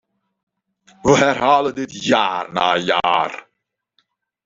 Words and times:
We 1.05 1.13
herhalen 1.25 1.75
dit 1.79 1.91
jaar 2.07 2.45
na 2.55 2.67
jaar. 2.89 3.33